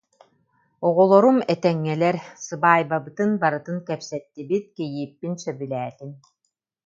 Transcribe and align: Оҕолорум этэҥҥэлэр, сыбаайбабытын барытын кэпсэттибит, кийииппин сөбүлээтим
Оҕолорум 0.87 1.37
этэҥҥэлэр, 1.53 2.15
сыбаайбабытын 2.45 3.31
барытын 3.41 3.77
кэпсэттибит, 3.87 4.65
кийииппин 4.75 5.33
сөбүлээтим 5.43 6.11